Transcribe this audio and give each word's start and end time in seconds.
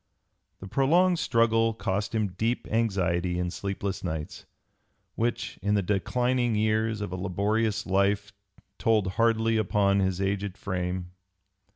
The 0.61 0.67
prolonged 0.67 1.19
struggle 1.19 1.75
cost 1.75 2.15
him 2.15 2.29
deep 2.29 2.67
anxiety 2.71 3.37
and 3.37 3.53
sleepless 3.53 4.03
nights, 4.03 4.47
which 5.13 5.59
in 5.61 5.75
the 5.75 5.83
declining 5.83 6.55
years 6.55 7.01
of 7.01 7.11
a 7.11 7.15
laborious 7.15 7.85
life 7.85 8.33
told 8.79 9.05
hardly 9.21 9.57
upon 9.57 9.99
his 9.99 10.19
aged 10.19 10.57
frame. 10.57 11.11